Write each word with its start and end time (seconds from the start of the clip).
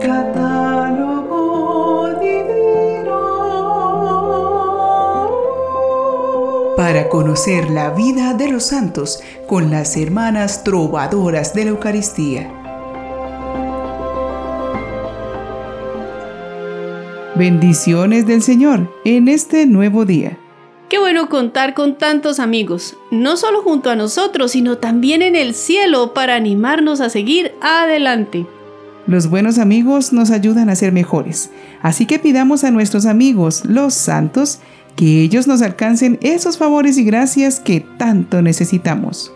Catálogo 0.00 1.38
divino. 2.20 3.18
Para 6.76 7.08
conocer 7.10 7.68
la 7.70 7.90
vida 7.90 8.32
de 8.32 8.48
los 8.48 8.64
santos 8.64 9.22
con 9.46 9.70
las 9.70 9.98
hermanas 9.98 10.64
trovadoras 10.64 11.52
de 11.54 11.64
la 11.64 11.70
Eucaristía. 11.70 12.50
Bendiciones 17.36 18.26
del 18.26 18.42
Señor 18.42 18.90
en 19.04 19.28
este 19.28 19.66
nuevo 19.66 20.06
día. 20.06 20.38
Qué 20.88 20.98
bueno 20.98 21.28
contar 21.28 21.74
con 21.74 21.96
tantos 21.98 22.40
amigos, 22.40 22.96
no 23.10 23.36
solo 23.36 23.62
junto 23.62 23.90
a 23.90 23.96
nosotros, 23.96 24.52
sino 24.52 24.78
también 24.78 25.20
en 25.22 25.36
el 25.36 25.54
cielo 25.54 26.14
para 26.14 26.36
animarnos 26.36 27.00
a 27.00 27.10
seguir 27.10 27.54
adelante. 27.60 28.46
Los 29.06 29.28
buenos 29.28 29.58
amigos 29.58 30.12
nos 30.12 30.30
ayudan 30.30 30.68
a 30.68 30.76
ser 30.76 30.92
mejores, 30.92 31.50
así 31.82 32.06
que 32.06 32.18
pidamos 32.18 32.64
a 32.64 32.70
nuestros 32.70 33.06
amigos, 33.06 33.64
los 33.64 33.94
santos, 33.94 34.60
que 34.96 35.22
ellos 35.22 35.46
nos 35.46 35.62
alcancen 35.62 36.18
esos 36.20 36.58
favores 36.58 36.98
y 36.98 37.04
gracias 37.04 37.60
que 37.60 37.80
tanto 37.80 38.42
necesitamos. 38.42 39.32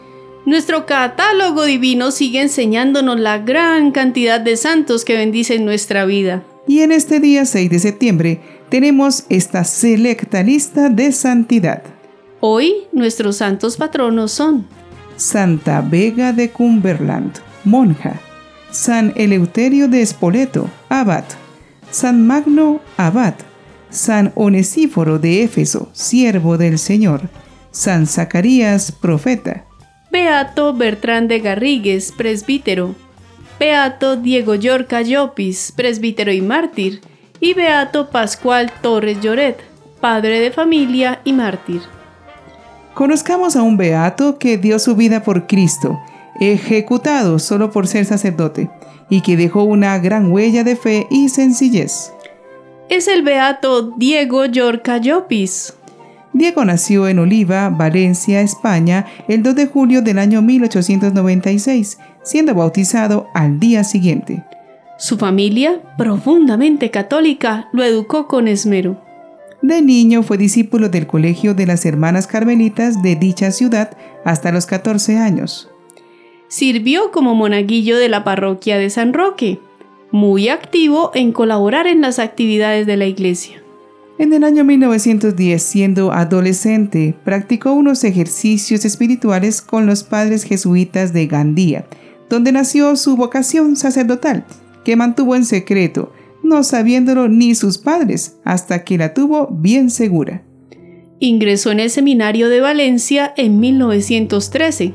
Nuestro 0.46 0.84
catálogo 0.84 1.64
divino 1.64 2.10
sigue 2.10 2.42
enseñándonos 2.42 3.19
la 3.19 3.38
gran 3.38 3.92
cantidad 3.92 4.41
de 4.41 4.58
santos 4.58 5.05
que 5.05 5.16
bendicen 5.16 5.64
nuestra 5.64 6.05
vida. 6.05 6.44
Y 6.66 6.80
en 6.80 6.92
este 6.92 7.19
día 7.19 7.46
6 7.46 7.70
de 7.70 7.78
septiembre 7.78 8.41
tenemos 8.69 9.24
esta 9.30 9.64
selecta 9.64 10.42
lista 10.42 10.91
de 10.91 11.12
santidad. 11.12 11.83
Hoy 12.41 12.74
nuestros 12.92 13.36
santos 13.36 13.78
patronos 13.78 14.33
son 14.33 14.66
Santa 15.16 15.80
Vega 15.80 16.34
de 16.34 16.50
Cumberland, 16.50 17.33
monja. 17.64 18.20
San 18.74 19.12
Eleuterio 19.14 19.87
de 19.87 20.02
Espoleto, 20.02 20.69
abad. 20.88 21.23
San 21.92 22.27
Magno, 22.27 22.81
abad. 22.97 23.34
San 23.89 24.33
Onesíforo 24.34 25.20
de 25.20 25.44
Éfeso, 25.44 25.91
siervo 25.92 26.58
del 26.58 26.81
Señor. 26.81 27.28
San 27.70 28.08
Zacarías, 28.08 28.91
profeta. 28.91 29.64
Beato 30.11 30.75
Bertrán 30.75 31.28
de 31.28 31.39
Garrigues, 31.39 32.11
presbítero. 32.11 32.97
Beato 33.61 34.16
Diego 34.16 34.56
Yorca 34.56 35.03
Llopis, 35.03 35.72
presbítero 35.77 36.33
y 36.33 36.41
mártir, 36.41 37.00
y 37.38 37.55
Beato 37.55 38.11
Pascual 38.11 38.72
Torres 38.83 39.20
Lloret, 39.20 39.61
padre 40.00 40.41
de 40.41 40.50
familia 40.50 41.20
y 41.22 41.33
mártir. 41.33 41.83
Conozcamos 42.94 43.55
a 43.55 43.62
un 43.62 43.77
beato 43.77 44.36
que 44.36 44.59
dio 44.59 44.81
su 44.81 44.97
vida 44.97 45.22
por 45.22 45.47
Cristo, 45.47 46.00
ejecutado 46.40 47.38
solo 47.38 47.70
por 47.70 47.86
ser 47.86 48.04
sacerdote, 48.04 48.70
y 49.10 49.20
que 49.20 49.36
dejó 49.36 49.64
una 49.64 49.98
gran 49.98 50.30
huella 50.32 50.64
de 50.64 50.76
fe 50.76 51.06
y 51.10 51.28
sencillez. 51.28 52.12
Es 52.88 53.08
el 53.08 53.22
beato 53.22 53.92
Diego 53.96 54.44
Yorca 54.46 54.98
Llopis. 54.98 55.74
Diego 56.32 56.64
nació 56.64 57.06
en 57.06 57.20
Oliva, 57.20 57.68
Valencia, 57.70 58.41
España, 58.41 59.06
el 59.28 59.42
2 59.42 59.54
de 59.54 59.66
julio 59.66 60.02
del 60.02 60.18
año 60.18 60.42
1896, 60.42 61.98
siendo 62.22 62.54
bautizado 62.54 63.28
al 63.34 63.60
día 63.60 63.84
siguiente. 63.84 64.44
Su 64.98 65.16
familia, 65.16 65.80
profundamente 65.96 66.91
católica, 66.91 67.69
lo 67.72 67.84
educó 67.84 68.26
con 68.26 68.48
esmero. 68.48 69.00
De 69.62 69.80
niño 69.80 70.22
fue 70.22 70.36
discípulo 70.36 70.88
del 70.88 71.06
Colegio 71.06 71.54
de 71.54 71.66
las 71.66 71.86
Hermanas 71.86 72.26
Carmelitas 72.26 73.02
de 73.02 73.16
dicha 73.16 73.50
ciudad 73.50 73.96
hasta 74.24 74.52
los 74.52 74.66
14 74.66 75.16
años. 75.19 75.70
Sirvió 76.55 77.10
como 77.10 77.34
monaguillo 77.34 77.98
de 77.98 78.08
la 78.08 78.22
parroquia 78.22 78.78
de 78.78 78.88
San 78.88 79.12
Roque, 79.12 79.58
muy 80.12 80.50
activo 80.50 81.10
en 81.12 81.33
colaborar 81.33 81.88
en 81.88 82.00
las 82.00 82.20
actividades 82.20 82.86
de 82.86 82.97
la 82.97 83.06
iglesia. 83.06 83.60
En 84.20 84.33
el 84.33 84.44
año 84.44 84.62
1910, 84.62 85.60
siendo 85.60 86.12
adolescente, 86.12 87.16
practicó 87.25 87.72
unos 87.72 88.04
ejercicios 88.04 88.84
espirituales 88.84 89.62
con 89.62 89.87
los 89.87 90.04
padres 90.04 90.44
jesuitas 90.44 91.12
de 91.12 91.26
Gandía, 91.26 91.87
donde 92.31 92.53
nació 92.53 92.94
su 92.94 93.16
vocación 93.16 93.75
sacerdotal, 93.75 94.44
que 94.84 94.94
mantuvo 94.94 95.34
en 95.34 95.47
secreto, 95.47 96.12
no 96.44 96.62
sabiéndolo 96.62 97.26
ni 97.26 97.56
sus 97.56 97.78
padres, 97.78 98.36
hasta 98.44 98.84
que 98.84 98.97
la 98.97 99.12
tuvo 99.12 99.48
bien 99.48 99.91
segura. 99.91 100.44
Ingresó 101.19 101.72
en 101.72 101.81
el 101.81 101.91
seminario 101.91 102.48
de 102.48 102.60
Valencia 102.60 103.34
en 103.36 103.59
1913. 103.59 104.94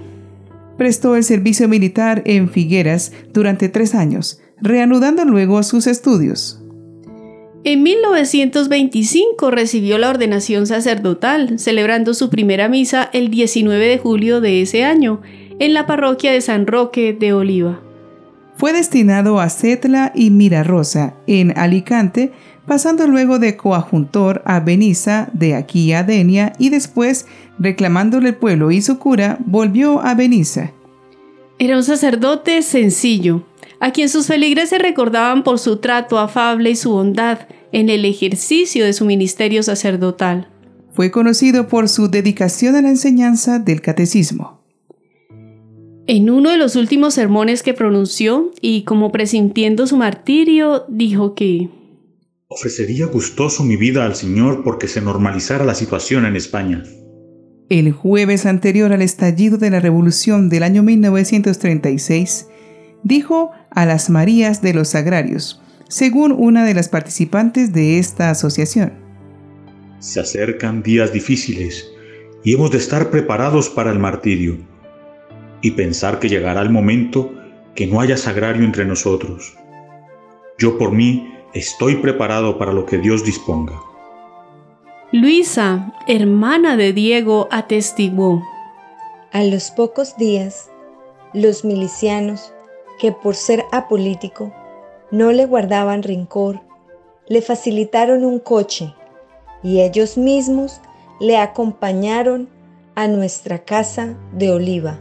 Prestó 0.80 1.18
el 1.18 1.26
servicio 1.26 1.68
militar 1.68 2.24
en 2.26 2.50
Figueras 2.50 3.12
durante 3.34 3.68
tres 3.68 3.94
años, 3.94 4.40
reanudando 4.62 5.26
luego 5.26 5.62
sus 5.62 5.88
estudios. 5.88 6.64
En 7.66 7.84
1925 7.84 9.52
recibió 9.52 9.98
la 9.98 10.10
ordenación 10.10 10.68
sacerdotal, 10.68 11.60
celebrando 11.60 12.14
su 12.14 12.30
primera 12.30 12.70
misa 12.70 13.10
el 13.12 13.30
19 13.30 13.88
de 13.88 13.98
julio 13.98 14.40
de 14.40 14.62
ese 14.62 14.86
año, 14.86 15.22
en 15.60 15.74
la 15.74 15.86
parroquia 15.86 16.32
de 16.32 16.40
San 16.40 16.66
Roque 16.66 17.12
de 17.12 17.34
Oliva. 17.34 17.82
Fue 18.56 18.72
destinado 18.72 19.42
a 19.42 19.50
Cetla 19.50 20.14
y 20.16 20.32
Mirarosa, 20.32 21.16
en 21.28 21.58
Alicante, 21.58 22.32
pasando 22.70 23.08
luego 23.08 23.40
de 23.40 23.58
coadjuntor 23.58 24.44
a 24.46 24.60
Benissa, 24.60 25.30
de 25.34 25.56
aquí 25.56 25.92
a 25.92 26.04
Denia, 26.04 26.54
y 26.60 26.70
después, 26.70 27.26
reclamándole 27.58 28.30
el 28.30 28.36
pueblo 28.36 28.70
y 28.70 28.84
su 28.84 29.00
cura, 29.00 29.40
volvió 29.44 30.00
a 30.02 30.14
Benissa. 30.14 30.72
Era 31.58 31.76
un 31.76 31.84
sacerdote 31.84 32.62
sencillo, 32.62 33.44
a 33.80 33.92
quien 33.92 34.08
sus 34.08 34.28
feligreses 34.28 34.80
recordaban 34.80 35.44
por 35.44 35.58
su 35.58 35.78
trato 35.78 36.20
afable 36.20 36.70
y 36.70 36.76
su 36.76 36.92
bondad 36.92 37.40
en 37.72 37.90
el 37.90 38.06
ejercicio 38.06 38.86
de 38.86 38.94
su 38.94 39.04
ministerio 39.04 39.64
sacerdotal. 39.64 40.48
Fue 40.94 41.10
conocido 41.10 41.68
por 41.68 41.90
su 41.90 42.08
dedicación 42.08 42.76
a 42.76 42.84
la 42.84 42.90
enseñanza 42.90 43.58
del 43.58 43.82
catecismo. 43.82 44.62
En 46.06 46.30
uno 46.30 46.52
de 46.52 46.58
los 46.58 46.76
últimos 46.76 47.16
sermones 47.16 47.64
que 47.64 47.74
pronunció, 47.74 48.52
y 48.62 48.84
como 48.84 49.12
presintiendo 49.12 49.88
su 49.88 49.98
martirio, 49.98 50.86
dijo 50.88 51.34
que 51.34 51.70
Ofrecería 52.52 53.06
gustoso 53.06 53.64
mi 53.64 53.76
vida 53.78 54.06
al 54.06 54.16
Señor 54.16 54.64
porque 54.64 54.88
se 54.88 55.02
normalizara 55.02 55.64
la 55.66 55.76
situación 55.76 56.26
en 56.26 56.36
España. 56.36 56.84
El 57.70 57.92
jueves 57.92 58.48
anterior 58.48 58.92
al 58.92 59.04
estallido 59.04 59.60
de 59.60 59.70
la 59.70 59.80
Revolución 59.80 60.50
del 60.50 60.64
año 60.64 60.82
1936, 60.82 62.48
dijo 63.04 63.52
a 63.70 63.86
las 63.86 64.10
Marías 64.10 64.64
de 64.64 64.74
los 64.74 64.96
Agrarios, 64.96 65.62
según 65.90 66.32
una 66.32 66.66
de 66.66 66.74
las 66.74 66.90
participantes 66.90 67.72
de 67.72 68.00
esta 68.00 68.32
asociación. 68.32 68.94
Se 70.00 70.20
acercan 70.20 70.82
días 70.82 71.14
difíciles 71.14 71.88
y 72.44 72.56
hemos 72.56 72.72
de 72.72 72.80
estar 72.80 73.12
preparados 73.12 73.70
para 73.70 73.92
el 73.92 74.00
martirio 74.00 74.58
y 75.62 75.70
pensar 75.70 76.18
que 76.18 76.30
llegará 76.30 76.64
el 76.64 76.72
momento 76.72 77.32
que 77.76 77.86
no 77.86 78.02
haya 78.02 78.18
sagrario 78.18 78.64
entre 78.64 78.86
nosotros. 78.86 79.56
Yo 80.58 80.80
por 80.80 80.92
mí 80.92 81.36
estoy 81.54 81.96
preparado 81.98 82.58
para 82.58 82.74
lo 82.74 82.86
que 82.86 82.98
Dios 82.98 83.24
disponga. 83.24 83.74
Luisa, 85.12 85.94
hermana 86.08 86.78
de 86.78 86.94
Diego, 86.94 87.48
atestiguó. 87.52 88.44
A 89.32 89.44
los 89.44 89.72
pocos 89.72 90.18
días, 90.18 90.70
los 91.34 91.66
milicianos 91.66 92.54
que 93.00 93.12
por 93.12 93.36
ser 93.36 93.64
apolítico 93.72 94.54
no 95.12 95.32
le 95.32 95.46
guardaban 95.46 96.04
rencor, 96.04 96.62
le 97.28 97.42
facilitaron 97.42 98.26
un 98.26 98.40
coche 98.40 98.94
y 99.64 99.82
ellos 99.82 100.18
mismos 100.18 100.82
le 101.20 101.38
acompañaron 101.38 102.50
a 102.96 103.08
nuestra 103.08 103.60
casa 103.60 104.16
de 104.34 104.52
Oliva, 104.52 105.00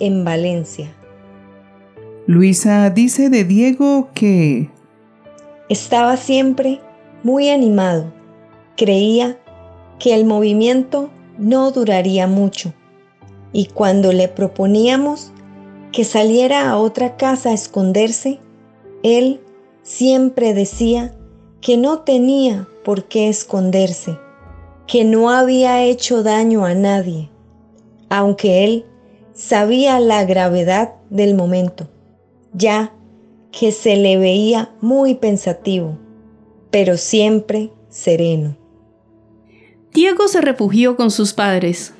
en 0.00 0.24
Valencia. 0.24 0.92
Luisa 2.26 2.90
dice 2.90 3.28
de 3.28 3.44
Diego 3.44 4.08
que 4.14 4.70
estaba 5.68 6.16
siempre 6.16 6.80
muy 7.22 7.48
animado, 7.48 8.12
creía 8.76 9.38
que 9.98 10.14
el 10.14 10.24
movimiento 10.24 11.10
no 11.38 11.70
duraría 11.70 12.26
mucho. 12.26 12.72
Y 13.52 13.66
cuando 13.66 14.12
le 14.12 14.28
proponíamos 14.28 15.32
que 15.92 16.04
saliera 16.04 16.68
a 16.68 16.76
otra 16.76 17.16
casa 17.16 17.50
a 17.50 17.54
esconderse, 17.54 18.40
él 19.02 19.40
siempre 19.82 20.54
decía 20.54 21.14
que 21.60 21.76
no 21.76 22.00
tenía 22.00 22.68
por 22.84 23.04
qué 23.04 23.28
esconderse, 23.28 24.18
que 24.86 25.04
no 25.04 25.30
había 25.30 25.82
hecho 25.84 26.22
daño 26.22 26.64
a 26.64 26.74
nadie, 26.74 27.30
aunque 28.10 28.64
él 28.64 28.86
sabía 29.32 30.00
la 30.00 30.24
gravedad 30.24 30.94
del 31.10 31.34
momento, 31.34 31.88
ya 32.52 32.92
que 33.58 33.72
se 33.72 33.96
le 33.96 34.18
veía 34.18 34.70
muy 34.80 35.14
pensativo, 35.14 35.98
pero 36.70 36.96
siempre 36.96 37.70
sereno. 37.88 38.56
Diego 39.92 40.26
se 40.26 40.40
refugió 40.40 40.96
con 40.96 41.10
sus 41.10 41.32
padres. 41.34 41.92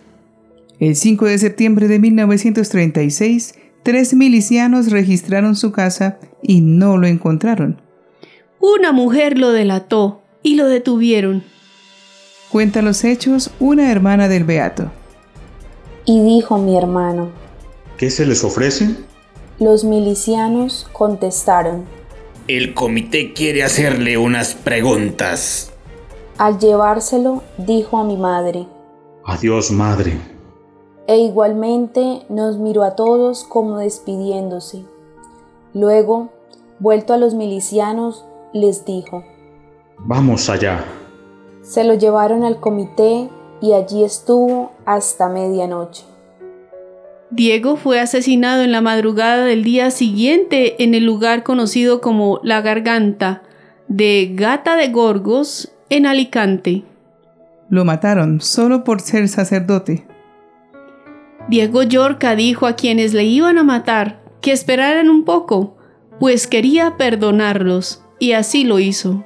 El 0.81 0.97
5 0.97 1.27
de 1.27 1.39
septiembre 1.39 1.87
de 1.87 2.01
1936, 2.01 3.55
tres 3.85 4.15
milicianos 4.15 4.91
registraron 4.91 5.55
su 5.55 5.71
casa 5.71 6.19
y 6.43 6.61
no 6.61 6.97
lo 6.97 7.07
encontraron. 7.07 7.81
una 8.59 8.93
mujer 8.93 9.39
lo 9.39 9.53
delató 9.53 10.23
y 10.43 10.57
lo 10.57 10.67
detuvieron. 10.67 11.45
Cuenta 12.51 12.83
los 12.83 13.05
hechos 13.05 13.51
una 13.61 13.93
hermana 13.93 14.29
del 14.29 14.45
Beato. 14.45 14.91
Y 16.07 16.21
dijo 16.23 16.59
mi 16.59 16.77
hermano, 16.77 17.31
¿Qué 17.97 18.11
se 18.11 18.27
les 18.27 18.43
ofrece? 18.43 18.97
Los 19.65 19.83
milicianos 19.85 20.87
contestaron. 20.93 21.85
El 22.49 22.75
comité 22.75 23.33
quiere 23.33 23.63
hacerle 23.63 24.19
unas 24.19 24.55
preguntas. 24.55 25.73
Al 26.37 26.59
llevárselo, 26.59 27.43
dijo 27.57 27.97
a 27.99 28.05
mi 28.05 28.17
madre, 28.17 28.67
Adiós, 29.25 29.71
madre. 29.71 30.19
e 31.07 31.17
igualmente 31.19 32.23
nos 32.29 32.59
miró 32.59 32.83
a 32.83 32.95
todos 32.95 33.45
como 33.45 33.79
despidiéndose. 33.79 34.85
Luego, 35.73 36.29
vuelto 36.79 37.15
a 37.15 37.17
los 37.17 37.35
milicianos, 37.35 38.25
les 38.53 38.85
dijo, 38.85 39.25
Vamos 39.99 40.51
allá. 40.51 40.85
se 41.63 41.85
lo 41.85 41.95
llevaron 41.95 42.45
al 42.45 42.61
comité 42.61 43.31
y 43.63 43.73
allí 43.73 44.05
estuvo 44.05 44.73
hasta 44.85 45.29
medianoche. 45.31 46.05
Diego 47.35 47.75
fue 47.77 47.99
asesinado 47.99 48.63
en 48.63 48.71
la 48.71 48.81
madrugada 48.81 49.45
del 49.45 49.65
día 49.65 49.91
siguiente 49.91 50.85
en 50.85 50.95
el 50.95 51.05
lugar 51.05 51.43
conocido 51.43 52.01
como 52.01 52.39
La 52.45 52.61
Garganta 52.61 53.43
de 53.89 54.31
Gata 54.37 54.77
de 54.77 54.89
Gorgos 54.91 55.73
en 55.91 56.07
Alicante. 56.07 56.85
Lo 57.69 57.85
mataron 57.85 58.41
solo 58.41 58.85
por 58.85 59.01
ser 59.01 59.27
sacerdote. 59.29 60.07
Diego 61.49 61.83
Yorca 61.83 62.37
dijo 62.37 62.69
a 62.69 62.77
quienes 62.77 63.15
le 63.15 63.25
iban 63.25 63.59
a 63.59 63.65
matar 63.65 64.23
que 64.41 64.53
esperaran 64.53 65.11
un 65.11 65.25
poco, 65.25 65.77
pues 66.21 66.47
quería 66.47 66.97
perdonarlos, 66.97 68.05
y 68.21 68.33
así 68.33 68.63
lo 68.63 68.79
hizo. 68.79 69.25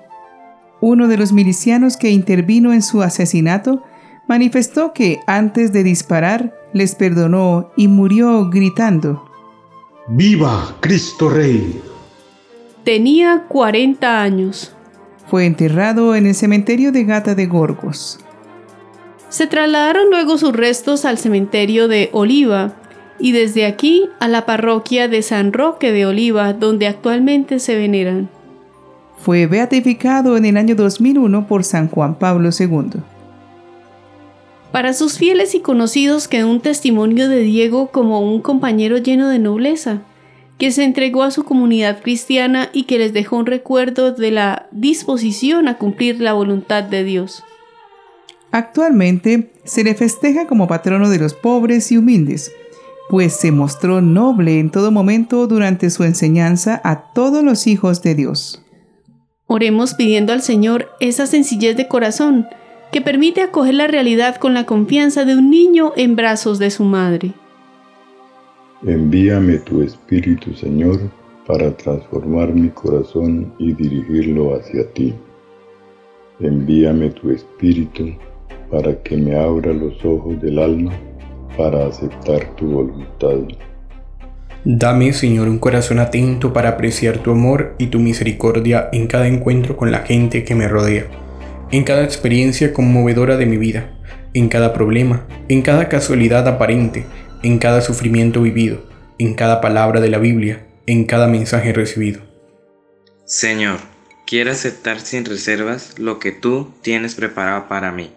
Uno 0.80 1.08
de 1.08 1.18
los 1.18 1.34
milicianos 1.34 1.98
que 1.98 2.08
intervino 2.08 2.72
en 2.72 2.80
su 2.80 3.02
asesinato 3.02 3.82
manifestó 4.28 4.94
que 4.94 5.20
antes 5.26 5.74
de 5.74 5.82
disparar 5.82 6.57
les 6.72 6.94
perdonó 6.94 7.70
y 7.76 7.88
murió 7.88 8.48
gritando. 8.50 9.24
¡Viva 10.08 10.76
Cristo 10.80 11.28
Rey! 11.28 11.82
Tenía 12.84 13.44
40 13.48 14.22
años. 14.22 14.72
Fue 15.26 15.44
enterrado 15.44 16.14
en 16.14 16.26
el 16.26 16.34
cementerio 16.34 16.92
de 16.92 17.04
Gata 17.04 17.34
de 17.34 17.46
Gorgos. 17.46 18.18
Se 19.28 19.46
trasladaron 19.46 20.08
luego 20.08 20.38
sus 20.38 20.54
restos 20.54 21.04
al 21.04 21.18
cementerio 21.18 21.86
de 21.86 22.08
Oliva 22.12 22.72
y 23.18 23.32
desde 23.32 23.66
aquí 23.66 24.08
a 24.20 24.28
la 24.28 24.46
parroquia 24.46 25.08
de 25.08 25.20
San 25.22 25.52
Roque 25.52 25.92
de 25.92 26.06
Oliva, 26.06 26.54
donde 26.54 26.86
actualmente 26.86 27.58
se 27.58 27.76
veneran. 27.76 28.30
Fue 29.18 29.46
beatificado 29.46 30.36
en 30.36 30.46
el 30.46 30.56
año 30.56 30.74
2001 30.74 31.46
por 31.46 31.64
San 31.64 31.88
Juan 31.88 32.14
Pablo 32.18 32.50
II. 32.58 33.02
Para 34.72 34.92
sus 34.92 35.16
fieles 35.18 35.54
y 35.54 35.60
conocidos 35.60 36.28
quedó 36.28 36.48
un 36.48 36.60
testimonio 36.60 37.28
de 37.28 37.40
Diego 37.40 37.88
como 37.90 38.20
un 38.20 38.42
compañero 38.42 38.98
lleno 38.98 39.28
de 39.28 39.38
nobleza, 39.38 40.02
que 40.58 40.72
se 40.72 40.84
entregó 40.84 41.22
a 41.22 41.30
su 41.30 41.44
comunidad 41.44 42.02
cristiana 42.02 42.68
y 42.72 42.82
que 42.82 42.98
les 42.98 43.12
dejó 43.12 43.36
un 43.36 43.46
recuerdo 43.46 44.12
de 44.12 44.30
la 44.30 44.68
disposición 44.70 45.68
a 45.68 45.78
cumplir 45.78 46.20
la 46.20 46.34
voluntad 46.34 46.82
de 46.82 47.04
Dios. 47.04 47.44
Actualmente 48.50 49.52
se 49.64 49.84
le 49.84 49.94
festeja 49.94 50.46
como 50.46 50.68
patrono 50.68 51.08
de 51.08 51.18
los 51.18 51.34
pobres 51.34 51.90
y 51.92 51.96
humildes, 51.96 52.52
pues 53.08 53.34
se 53.34 53.52
mostró 53.52 54.00
noble 54.02 54.58
en 54.58 54.70
todo 54.70 54.90
momento 54.90 55.46
durante 55.46 55.88
su 55.90 56.04
enseñanza 56.04 56.80
a 56.84 57.12
todos 57.12 57.42
los 57.42 57.66
hijos 57.66 58.02
de 58.02 58.14
Dios. 58.14 58.62
Oremos 59.46 59.94
pidiendo 59.94 60.34
al 60.34 60.42
Señor 60.42 60.90
esa 61.00 61.26
sencillez 61.26 61.76
de 61.76 61.88
corazón 61.88 62.48
que 62.92 63.00
permite 63.00 63.42
acoger 63.42 63.74
la 63.74 63.86
realidad 63.86 64.36
con 64.36 64.54
la 64.54 64.64
confianza 64.64 65.24
de 65.24 65.34
un 65.34 65.50
niño 65.50 65.92
en 65.96 66.16
brazos 66.16 66.58
de 66.58 66.70
su 66.70 66.84
madre. 66.84 67.32
Envíame 68.86 69.58
tu 69.58 69.82
Espíritu, 69.82 70.54
Señor, 70.54 71.00
para 71.46 71.76
transformar 71.76 72.54
mi 72.54 72.68
corazón 72.68 73.52
y 73.58 73.72
dirigirlo 73.72 74.54
hacia 74.54 74.88
ti. 74.92 75.14
Envíame 76.40 77.10
tu 77.10 77.30
Espíritu 77.30 78.12
para 78.70 78.94
que 79.02 79.16
me 79.16 79.36
abra 79.36 79.72
los 79.72 80.04
ojos 80.04 80.40
del 80.40 80.58
alma 80.58 80.92
para 81.56 81.86
aceptar 81.86 82.54
tu 82.54 82.66
voluntad. 82.66 83.38
Dame, 84.64 85.12
Señor, 85.12 85.48
un 85.48 85.58
corazón 85.58 85.98
atento 85.98 86.52
para 86.52 86.70
apreciar 86.70 87.18
tu 87.18 87.30
amor 87.30 87.74
y 87.78 87.86
tu 87.86 87.98
misericordia 87.98 88.88
en 88.92 89.06
cada 89.06 89.26
encuentro 89.26 89.76
con 89.76 89.90
la 89.90 90.00
gente 90.00 90.44
que 90.44 90.54
me 90.54 90.68
rodea, 90.68 91.06
en 91.70 91.84
cada 91.84 92.04
experiencia 92.04 92.72
conmovedora 92.72 93.36
de 93.36 93.46
mi 93.46 93.56
vida, 93.56 93.90
en 94.34 94.48
cada 94.48 94.72
problema, 94.72 95.26
en 95.48 95.62
cada 95.62 95.88
casualidad 95.88 96.46
aparente, 96.48 97.04
en 97.42 97.58
cada 97.58 97.80
sufrimiento 97.80 98.42
vivido, 98.42 98.88
en 99.18 99.34
cada 99.34 99.60
palabra 99.60 100.00
de 100.00 100.08
la 100.08 100.18
Biblia, 100.18 100.66
en 100.86 101.04
cada 101.04 101.26
mensaje 101.26 101.72
recibido. 101.72 102.20
Señor, 103.24 103.78
quiero 104.26 104.50
aceptar 104.50 105.00
sin 105.00 105.24
reservas 105.24 105.98
lo 105.98 106.18
que 106.18 106.32
tú 106.32 106.72
tienes 106.82 107.14
preparado 107.14 107.68
para 107.68 107.92
mí. 107.92 108.10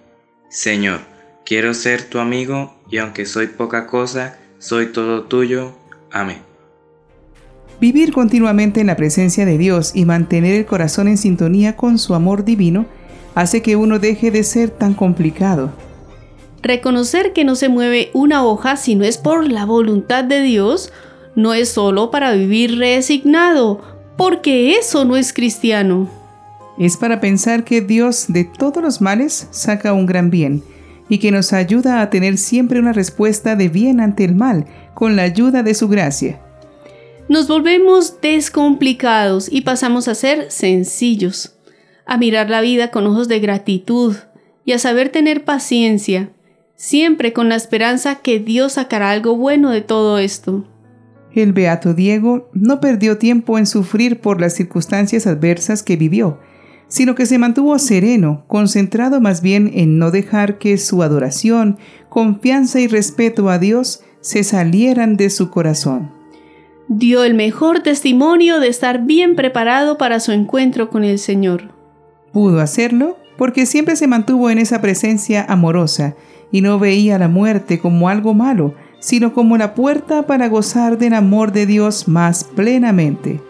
Señor, 0.49 0.99
quiero 1.45 1.73
ser 1.73 2.03
tu 2.03 2.19
amigo 2.19 2.75
y 2.89 2.97
aunque 2.97 3.25
soy 3.25 3.47
poca 3.47 3.87
cosa, 3.87 4.37
soy 4.59 4.87
todo 4.87 5.23
tuyo. 5.23 5.73
Amén. 6.11 6.37
Vivir 7.81 8.13
continuamente 8.13 8.79
en 8.79 8.87
la 8.87 8.95
presencia 8.95 9.45
de 9.45 9.57
Dios 9.57 9.93
y 9.95 10.05
mantener 10.05 10.53
el 10.53 10.65
corazón 10.65 11.07
en 11.07 11.17
sintonía 11.17 11.75
con 11.75 11.97
su 11.97 12.13
amor 12.13 12.45
divino 12.45 12.85
hace 13.35 13.61
que 13.61 13.75
uno 13.75 13.99
deje 13.99 14.31
de 14.31 14.43
ser 14.43 14.69
tan 14.69 14.93
complicado. 14.93 15.71
Reconocer 16.61 17.33
que 17.33 17.43
no 17.43 17.55
se 17.55 17.69
mueve 17.69 18.11
una 18.13 18.45
hoja 18.45 18.75
si 18.75 18.95
no 18.95 19.03
es 19.03 19.17
por 19.17 19.49
la 19.49 19.65
voluntad 19.65 20.23
de 20.23 20.41
Dios 20.41 20.91
no 21.35 21.53
es 21.53 21.69
solo 21.69 22.11
para 22.11 22.33
vivir 22.33 22.77
resignado, 22.77 23.81
porque 24.17 24.73
eso 24.73 25.05
no 25.05 25.15
es 25.15 25.33
cristiano. 25.33 26.09
Es 26.77 26.97
para 26.97 27.19
pensar 27.19 27.63
que 27.63 27.81
Dios 27.81 28.25
de 28.27 28.43
todos 28.43 28.83
los 28.83 29.01
males 29.01 29.47
saca 29.51 29.93
un 29.93 30.05
gran 30.05 30.29
bien 30.29 30.63
y 31.09 31.19
que 31.19 31.31
nos 31.31 31.53
ayuda 31.53 32.01
a 32.01 32.09
tener 32.09 32.37
siempre 32.37 32.79
una 32.79 32.93
respuesta 32.93 33.55
de 33.55 33.69
bien 33.69 33.99
ante 33.99 34.23
el 34.23 34.35
mal 34.35 34.65
con 34.93 35.15
la 35.15 35.23
ayuda 35.23 35.63
de 35.63 35.73
su 35.73 35.87
gracia. 35.87 36.41
Nos 37.27 37.47
volvemos 37.47 38.19
descomplicados 38.21 39.47
y 39.51 39.61
pasamos 39.61 40.07
a 40.07 40.15
ser 40.15 40.51
sencillos, 40.51 41.53
a 42.11 42.17
mirar 42.17 42.49
la 42.49 42.59
vida 42.59 42.91
con 42.91 43.07
ojos 43.07 43.29
de 43.29 43.39
gratitud 43.39 44.17
y 44.65 44.73
a 44.73 44.79
saber 44.79 45.07
tener 45.07 45.45
paciencia, 45.45 46.29
siempre 46.75 47.31
con 47.31 47.47
la 47.47 47.55
esperanza 47.55 48.15
que 48.15 48.41
Dios 48.41 48.73
sacará 48.73 49.11
algo 49.11 49.37
bueno 49.37 49.69
de 49.69 49.79
todo 49.79 50.17
esto. 50.17 50.67
El 51.33 51.53
beato 51.53 51.93
Diego 51.93 52.49
no 52.51 52.81
perdió 52.81 53.17
tiempo 53.17 53.57
en 53.57 53.65
sufrir 53.65 54.19
por 54.19 54.41
las 54.41 54.53
circunstancias 54.55 55.25
adversas 55.25 55.83
que 55.83 55.95
vivió, 55.95 56.37
sino 56.89 57.15
que 57.15 57.25
se 57.25 57.37
mantuvo 57.37 57.79
sereno, 57.79 58.43
concentrado 58.49 59.21
más 59.21 59.41
bien 59.41 59.71
en 59.73 59.97
no 59.97 60.11
dejar 60.11 60.57
que 60.57 60.77
su 60.77 61.03
adoración, 61.03 61.77
confianza 62.09 62.81
y 62.81 62.87
respeto 62.87 63.49
a 63.49 63.57
Dios 63.57 64.03
se 64.19 64.43
salieran 64.43 65.15
de 65.15 65.29
su 65.29 65.49
corazón. 65.49 66.11
Dio 66.89 67.23
el 67.23 67.35
mejor 67.35 67.79
testimonio 67.79 68.59
de 68.59 68.67
estar 68.67 69.05
bien 69.05 69.37
preparado 69.37 69.97
para 69.97 70.19
su 70.19 70.33
encuentro 70.33 70.89
con 70.89 71.05
el 71.05 71.17
Señor. 71.17 71.70
Pudo 72.31 72.61
hacerlo 72.61 73.17
porque 73.37 73.65
siempre 73.65 73.95
se 73.95 74.07
mantuvo 74.07 74.49
en 74.49 74.57
esa 74.57 74.81
presencia 74.81 75.45
amorosa 75.47 76.15
y 76.51 76.61
no 76.61 76.79
veía 76.79 77.17
la 77.17 77.27
muerte 77.27 77.79
como 77.79 78.09
algo 78.09 78.33
malo, 78.33 78.75
sino 78.99 79.33
como 79.33 79.57
la 79.57 79.73
puerta 79.73 80.27
para 80.27 80.47
gozar 80.47 80.97
del 80.97 81.13
amor 81.13 81.51
de 81.51 81.65
Dios 81.65 82.07
más 82.07 82.43
plenamente. 82.43 83.41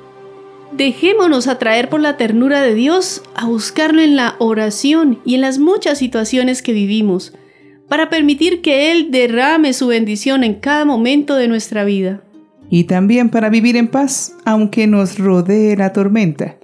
Dejémonos 0.71 1.47
atraer 1.47 1.89
por 1.89 1.99
la 1.99 2.15
ternura 2.15 2.61
de 2.61 2.73
Dios 2.73 3.23
a 3.35 3.45
buscarlo 3.45 4.01
en 4.01 4.15
la 4.15 4.35
oración 4.39 5.19
y 5.25 5.35
en 5.35 5.41
las 5.41 5.59
muchas 5.59 5.97
situaciones 5.97 6.61
que 6.61 6.71
vivimos, 6.71 7.33
para 7.89 8.09
permitir 8.09 8.61
que 8.61 8.91
Él 8.91 9.11
derrame 9.11 9.73
su 9.73 9.87
bendición 9.87 10.45
en 10.45 10.55
cada 10.55 10.85
momento 10.85 11.35
de 11.35 11.49
nuestra 11.49 11.83
vida. 11.83 12.21
Y 12.69 12.85
también 12.85 13.27
para 13.27 13.49
vivir 13.49 13.75
en 13.75 13.89
paz, 13.89 14.33
aunque 14.45 14.87
nos 14.87 15.19
rodee 15.19 15.75
la 15.75 15.91
tormenta. 15.91 16.55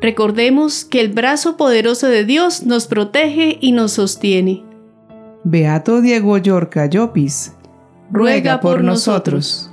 Recordemos 0.00 0.84
que 0.84 1.00
el 1.00 1.12
brazo 1.12 1.56
poderoso 1.56 2.08
de 2.08 2.24
Dios 2.24 2.64
nos 2.64 2.86
protege 2.86 3.58
y 3.60 3.72
nos 3.72 3.92
sostiene. 3.92 4.64
Beato 5.44 6.00
Diego 6.00 6.38
Yorca 6.38 6.86
Llopis, 6.86 7.54
ruega 8.10 8.60
por 8.60 8.82
nosotros. 8.82 9.65